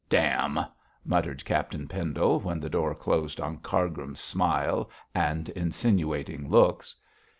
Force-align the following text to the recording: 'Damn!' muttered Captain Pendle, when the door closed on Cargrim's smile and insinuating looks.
'Damn!' 0.09 0.65
muttered 1.05 1.45
Captain 1.45 1.87
Pendle, 1.87 2.39
when 2.39 2.59
the 2.59 2.71
door 2.71 2.95
closed 2.95 3.39
on 3.39 3.59
Cargrim's 3.59 4.19
smile 4.19 4.89
and 5.13 5.47
insinuating 5.49 6.49
looks. 6.49 6.95